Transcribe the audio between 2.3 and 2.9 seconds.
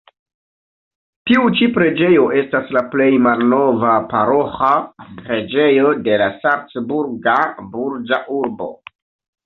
estas la